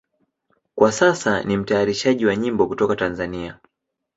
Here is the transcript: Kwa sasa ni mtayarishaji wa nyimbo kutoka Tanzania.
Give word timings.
Kwa 0.75 0.91
sasa 0.91 1.43
ni 1.43 1.57
mtayarishaji 1.57 2.25
wa 2.25 2.35
nyimbo 2.35 2.67
kutoka 2.67 2.95
Tanzania. 2.95 3.59